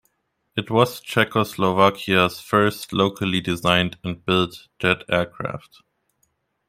It 0.57 0.71
was 0.71 0.99
Czechoslovakia's 0.99 2.39
first 2.39 2.91
locally 2.91 3.39
designed 3.39 3.99
and 4.03 4.25
built 4.25 4.67
jet 4.79 5.03
aircraft. 5.07 5.83